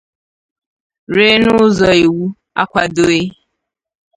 [1.15, 2.23] ree n'ụzọ iwu
[2.61, 3.21] akwadòghị